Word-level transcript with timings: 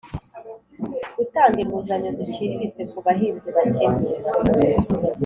gutanga 1.17 1.57
inguzanyo 1.63 2.09
ziciriritse 2.17 2.81
ku 2.91 2.97
bahinzi 3.05 3.47
bakennye 3.55 4.13